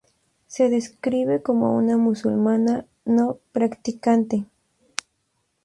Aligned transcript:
Se 0.47 0.67
describe 0.69 1.43
como 1.43 1.77
una 1.77 1.95
"musulmana 1.95 2.87
no 3.05 3.37
practicante". 3.51 4.45